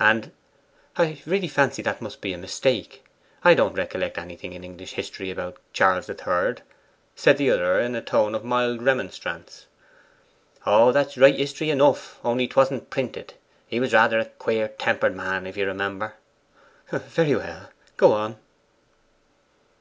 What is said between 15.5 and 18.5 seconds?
you remember.' 'Very well; go on.